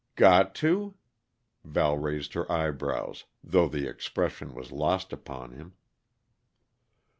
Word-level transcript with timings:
"Got 0.15 0.55
to?" 0.55 0.95
Val 1.63 1.95
raised 1.95 2.33
her 2.33 2.51
eyebrows, 2.51 3.25
though 3.43 3.67
the 3.69 3.87
expression 3.87 4.55
was 4.55 4.71
lost 4.71 5.13
upon 5.13 5.51
him. 5.51 5.73